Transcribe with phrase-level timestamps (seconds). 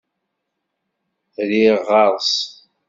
[1.45, 2.33] Rriɣ ɣer-s.